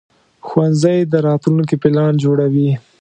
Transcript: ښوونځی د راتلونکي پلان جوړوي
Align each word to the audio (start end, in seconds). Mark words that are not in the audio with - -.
ښوونځی 0.47 0.97
د 1.11 1.13
راتلونکي 1.27 1.75
پلان 1.81 2.13
جوړوي 2.23 2.71